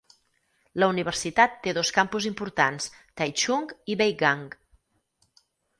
[0.83, 4.47] La universitat té dos campus importants, Taichung i Beigang.